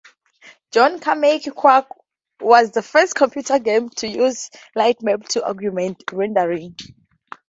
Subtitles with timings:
[0.71, 1.85] John Carmack's Quake
[2.39, 6.75] was the first computer game to use lightmaps to augment rendering.